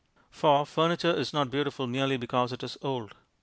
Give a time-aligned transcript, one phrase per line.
[0.31, 3.13] For furniture is not beautiful merely because it is old.